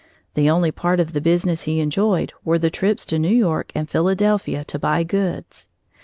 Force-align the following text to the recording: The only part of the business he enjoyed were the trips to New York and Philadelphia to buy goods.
The 0.33 0.49
only 0.49 0.71
part 0.71 0.99
of 0.99 1.13
the 1.13 1.21
business 1.21 1.65
he 1.65 1.79
enjoyed 1.79 2.33
were 2.43 2.57
the 2.57 2.71
trips 2.71 3.05
to 3.05 3.19
New 3.19 3.29
York 3.29 3.71
and 3.75 3.87
Philadelphia 3.87 4.63
to 4.63 4.79
buy 4.79 5.03
goods. 5.03 5.69